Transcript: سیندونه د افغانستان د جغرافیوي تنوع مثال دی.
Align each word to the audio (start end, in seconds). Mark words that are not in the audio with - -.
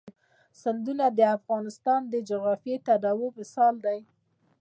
سیندونه 0.61 1.05
د 1.17 1.19
افغانستان 1.37 2.01
د 2.07 2.13
جغرافیوي 2.29 2.79
تنوع 2.87 3.29
مثال 3.39 3.75
دی. 3.85 3.99